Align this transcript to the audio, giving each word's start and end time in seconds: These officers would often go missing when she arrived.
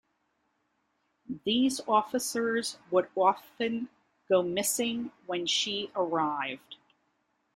These 1.43 1.79
officers 1.87 2.79
would 2.89 3.09
often 3.15 3.89
go 4.29 4.41
missing 4.41 5.11
when 5.27 5.45
she 5.45 5.91
arrived. 5.95 6.77